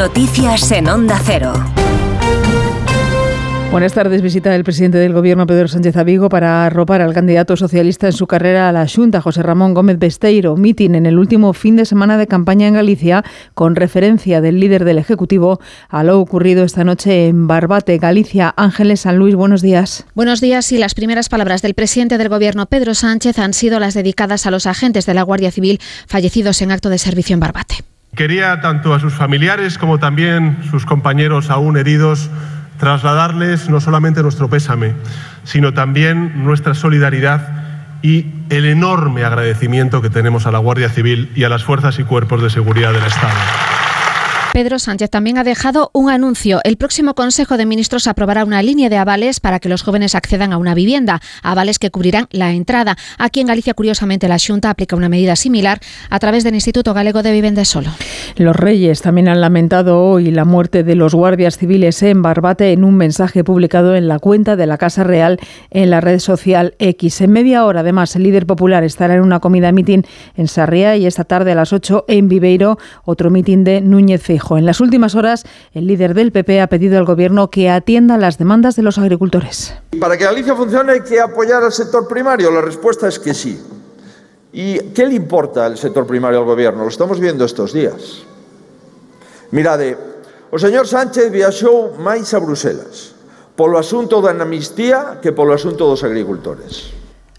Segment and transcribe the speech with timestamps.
[0.00, 1.52] Noticias en Onda Cero.
[3.70, 4.22] Buenas tardes.
[4.22, 8.14] Visita del presidente del Gobierno, Pedro Sánchez a Vigo, para arropar al candidato socialista en
[8.14, 10.56] su carrera a la Junta, José Ramón Gómez Besteiro.
[10.56, 13.22] Mitin en el último fin de semana de campaña en Galicia,
[13.52, 18.54] con referencia del líder del Ejecutivo a lo ocurrido esta noche en Barbate, Galicia.
[18.56, 20.06] Ángeles San Luis, buenos días.
[20.14, 20.72] Buenos días.
[20.72, 24.50] Y las primeras palabras del presidente del Gobierno, Pedro Sánchez, han sido las dedicadas a
[24.50, 27.84] los agentes de la Guardia Civil fallecidos en acto de servicio en Barbate.
[28.14, 32.30] Quería tanto a sus familiares como también sus compañeros aún heridos
[32.78, 34.94] trasladarles no solamente nuestro pésame,
[35.44, 37.60] sino también nuestra solidaridad
[38.02, 42.04] y el enorme agradecimiento que tenemos a la Guardia Civil y a las fuerzas y
[42.04, 43.89] cuerpos de seguridad del Estado.
[44.52, 46.58] Pedro Sánchez también ha dejado un anuncio.
[46.64, 50.52] El próximo Consejo de Ministros aprobará una línea de avales para que los jóvenes accedan
[50.52, 52.96] a una vivienda, avales que cubrirán la entrada.
[53.16, 55.78] Aquí en Galicia, curiosamente, la Junta aplica una medida similar
[56.10, 57.90] a través del Instituto Galego de Vivienda Solo.
[58.36, 62.82] Los Reyes también han lamentado hoy la muerte de los guardias civiles en Barbate en
[62.82, 65.38] un mensaje publicado en la cuenta de la Casa Real
[65.70, 67.20] en la red social X.
[67.20, 70.04] En media hora, además, el líder popular estará en una comida mitin
[70.36, 74.66] en Sarriá y esta tarde a las 8 en Viveiro, otro mitin de Núñez En
[74.66, 78.76] las últimas horas, el líder del PP ha pedido al Gobierno que atienda las demandas
[78.76, 79.74] de los agricultores.
[80.00, 82.50] Para que Galicia funcione hay que apoyar al sector primario.
[82.50, 83.60] La respuesta es que sí.
[84.52, 86.82] ¿Y qué le importa el sector primario al Gobierno?
[86.82, 88.22] Lo estamos viendo estos días.
[89.52, 89.96] Mirade,
[90.50, 93.20] o señor Sánchez viaxou máis a Bruselas
[93.60, 96.96] polo asunto da amnistía que polo asunto dos agricultores.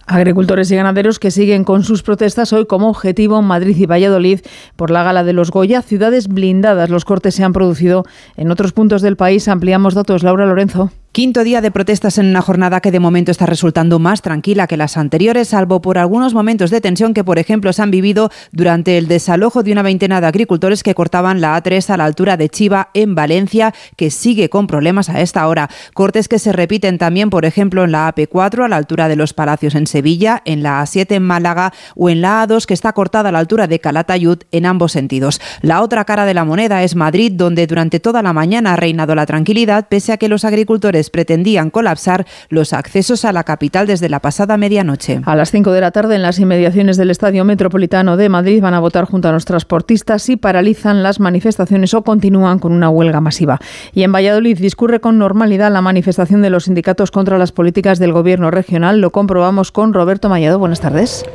[0.08, 4.42] Agricultores y ganaderos que siguen con sus protestas hoy como objetivo Madrid y Valladolid
[4.76, 6.90] por la gala de los Goya, ciudades blindadas.
[6.90, 8.04] Los cortes se han producido
[8.36, 9.48] en otros puntos del país.
[9.48, 10.24] Ampliamos datos.
[10.24, 10.92] Laura Lorenzo.
[11.14, 14.78] Quinto día de protestas en una jornada que de momento está resultando más tranquila que
[14.78, 18.98] las anteriores, salvo por algunos momentos de tensión que, por ejemplo, se han vivido durante
[18.98, 22.48] el desalojo de una veintena de agricultores que cortaban la A3 a la altura de
[22.48, 25.70] Chiva, en Valencia, que sigue con problemas a esta hora.
[25.94, 29.34] Cortes que se repiten también, por ejemplo, en la AP4 a la altura de los
[29.34, 33.28] Palacios en Sevilla, en la A7 en Málaga o en la A2 que está cortada
[33.28, 35.42] a la altura de Calatayud en ambos sentidos.
[35.62, 39.14] La otra cara de la moneda es Madrid, donde durante toda la mañana ha reinado
[39.14, 44.10] la tranquilidad, pese a que los agricultores pretendían colapsar los accesos a la capital desde
[44.10, 45.22] la pasada medianoche.
[45.26, 48.74] A las 5 de la tarde, en las inmediaciones del Estadio Metropolitano de Madrid, van
[48.74, 53.22] a votar junto a los transportistas si paralizan las manifestaciones o continúan con una huelga
[53.22, 53.60] masiva.
[53.94, 58.14] Y en Valladolid discurre con normalidad la manifestación de los sindicatos contra las políticas del
[58.14, 59.00] gobierno regional.
[59.02, 60.60] Lo comprobamos con Roberto Mayado.
[60.60, 61.26] Buenas tardes.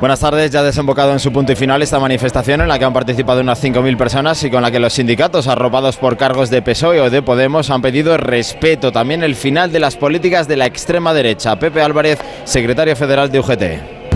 [0.00, 2.86] Buenas tardes, ya ha desembocado en su punto y final esta manifestación en la que
[2.86, 6.62] han participado unas 5.000 personas y con la que los sindicatos arropados por cargos de
[6.62, 10.64] PSOE o de Podemos han pedido respeto, también el final de las políticas de la
[10.64, 11.58] extrema derecha.
[11.58, 13.62] Pepe Álvarez, secretario federal de UGT.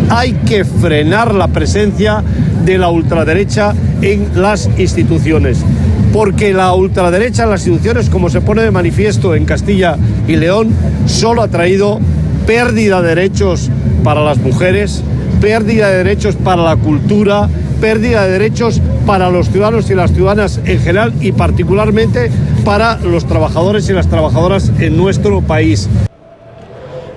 [0.09, 2.25] Hay que frenar la presencia
[2.65, 5.62] de la ultraderecha en las instituciones
[6.15, 10.71] porque la ultraderecha en las instituciones, como se pone de manifiesto en Castilla y León,
[11.05, 12.01] solo ha traído
[12.47, 13.69] pérdida de derechos
[14.03, 15.03] para las mujeres,
[15.44, 20.59] pérdida de derechos para la cultura, pérdida de derechos para los ciudadanos y las ciudadanas
[20.65, 22.31] en general y particularmente
[22.65, 25.87] para los trabajadores y las trabajadoras en nuestro país.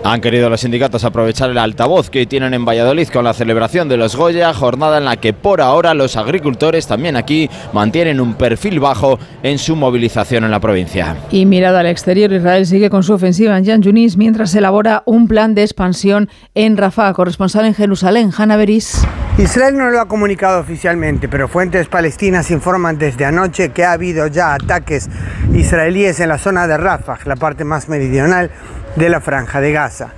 [0.09, 3.89] Han querido los sindicatos aprovechar el altavoz que hoy tienen en Valladolid con la celebración
[3.89, 8.35] de los Goya, jornada en la que por ahora los agricultores también aquí mantienen un
[8.35, 11.17] perfil bajo en su movilización en la provincia.
[11.29, 15.27] Y mirada al exterior, Israel sigue con su ofensiva en Jan Yunis mientras elabora un
[15.27, 17.11] plan de expansión en Rafah.
[17.11, 19.05] Corresponsal en Jerusalén, Hanna Beris.
[19.37, 24.27] Israel no lo ha comunicado oficialmente, pero fuentes palestinas informan desde anoche que ha habido
[24.27, 25.09] ya ataques
[25.53, 28.51] israelíes en la zona de Rafah, la parte más meridional
[28.97, 30.09] de la franja de Gaza.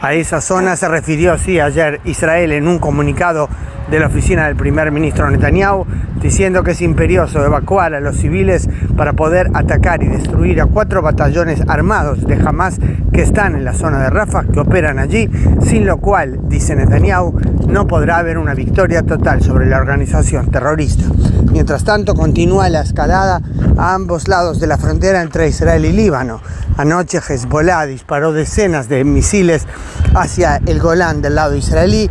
[0.00, 3.48] A esa zona se refirió sí ayer Israel en un comunicado
[3.90, 5.86] de la oficina del primer ministro Netanyahu,
[6.20, 11.02] diciendo que es imperioso evacuar a los civiles para poder atacar y destruir a cuatro
[11.02, 12.78] batallones armados de Hamas
[13.12, 15.30] que están en la zona de Rafah, que operan allí,
[15.62, 21.04] sin lo cual, dice Netanyahu, no podrá haber una victoria total sobre la organización terrorista.
[21.50, 23.40] Mientras tanto, continúa la escalada
[23.76, 26.40] a ambos lados de la frontera entre Israel y Líbano.
[26.76, 29.66] Anoche Hezbollah disparó decenas de misiles
[30.14, 32.08] hacia el Golán del lado israelí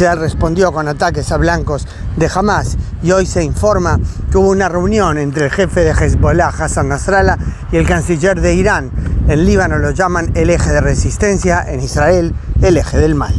[0.00, 1.86] se respondió con ataques a blancos
[2.16, 2.78] de Hamas.
[3.02, 3.98] Y hoy se informa
[4.30, 7.36] que hubo una reunión entre el jefe de Hezbollah, Hassan Nasrallah,
[7.72, 8.90] y el canciller de Irán.
[9.28, 13.34] En Líbano lo llaman el eje de resistencia, en Israel el eje del mal.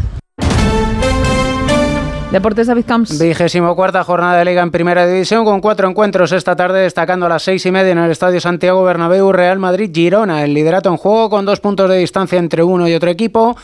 [2.32, 3.20] Deportes David Camps.
[3.20, 7.30] Vigésimo cuarta jornada de Liga en Primera División con cuatro encuentros esta tarde destacando a
[7.30, 10.44] las seis y media en el Estadio Santiago Bernabéu Real Madrid Girona.
[10.46, 13.58] El liderato en juego con dos puntos de distancia entre uno y otro equipo.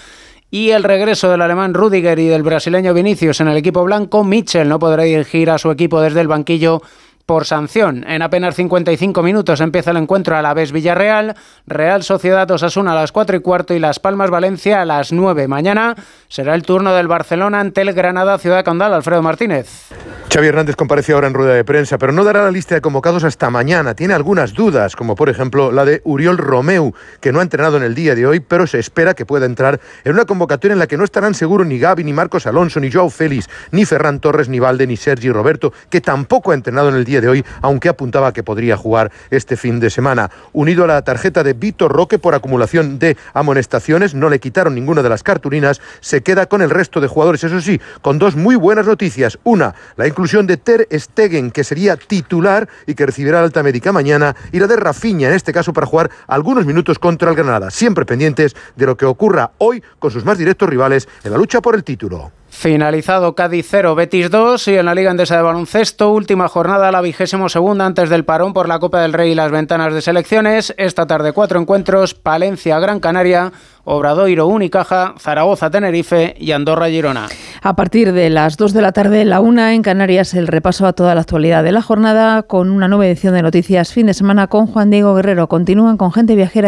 [0.58, 4.24] Y el regreso del alemán Rudiger y del brasileño Vinicius en el equipo blanco.
[4.24, 6.82] Mitchell no podrá dirigir a su equipo desde el banquillo
[7.28, 8.06] por sanción.
[8.08, 11.36] En apenas 55 minutos empieza el encuentro a la vez Villarreal,
[11.68, 15.48] Real Sociedad Osasuna a las 4 y cuarto y Las Palmas Valencia a las 9.
[15.50, 15.96] Mañana
[16.30, 18.94] será el turno del Barcelona ante el Granada Ciudad Condal.
[18.94, 19.90] Alfredo Martínez.
[20.34, 23.24] Xavi Hernández compareció ahora en rueda de prensa, pero no dará la lista de convocados
[23.24, 23.94] hasta mañana.
[23.94, 27.84] Tiene algunas dudas, como por ejemplo la de Uriol Romeu, que no ha entrenado en
[27.84, 30.88] el día de hoy, pero se espera que pueda entrar en una convocatoria en la
[30.88, 34.48] que no estarán seguros ni Gaby, ni Marcos Alonso, ni Joao Félix, ni Ferran Torres,
[34.48, 37.90] ni Valde, ni Sergi Roberto, que tampoco ha entrenado en el día de hoy, aunque
[37.90, 40.30] apuntaba que podría jugar este fin de semana.
[40.54, 45.02] Unido a la tarjeta de Vitor Roque por acumulación de amonestaciones, no le quitaron ninguna
[45.04, 48.56] de las cartulinas, se queda con el resto de jugadores, eso sí, con dos muy
[48.56, 49.38] buenas noticias.
[49.44, 54.36] Una, la inclusión de Ter Stegen, que sería titular y que recibirá alta médica mañana,
[54.52, 58.06] y la de Rafinha, en este caso para jugar algunos minutos contra el Granada, siempre
[58.06, 61.76] pendientes de lo que ocurra hoy con sus más directos rivales en la lucha por
[61.76, 62.32] el título.
[62.50, 67.02] Finalizado Cádiz 0, Betis 2 y en la Liga Endesa de Baloncesto, última jornada, la
[67.02, 70.74] vigésimo segunda antes del parón por la Copa del Rey y las ventanas de selecciones.
[70.78, 73.52] Esta tarde cuatro encuentros, Palencia, Gran Canaria,
[73.84, 77.28] Obradoiro, Unicaja, Zaragoza, Tenerife y Andorra, Girona.
[77.62, 80.94] A partir de las 2 de la tarde, la una en Canarias, el repaso a
[80.94, 84.48] toda la actualidad de la jornada con una nueva edición de Noticias Fin de Semana
[84.48, 85.48] con Juan Diego Guerrero.
[85.48, 86.66] Continúan con Gente Viajera.